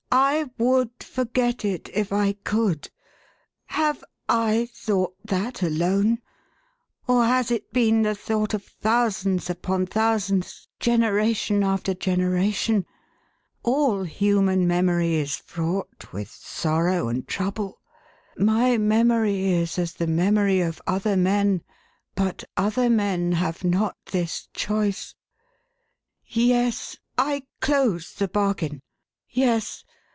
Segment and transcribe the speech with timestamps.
[0.33, 2.89] "I would forget it if I could!
[3.67, 6.19] Have / thought that, alone,
[7.07, 12.85] or has it been the thought of thousands upon thousands, genera tion after generation?
[13.63, 17.79] All human memory is fraught with sorrow and trouble.
[18.35, 21.61] My memory is as the memory of other men,
[22.15, 25.15] but other men have not this choice.
[26.25, 28.81] Yes, I close the bargain.
[29.29, 29.85] Yes